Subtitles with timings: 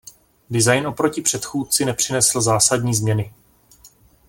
[0.49, 3.33] Design oproti předchůdci nepřinesl zásadní změny.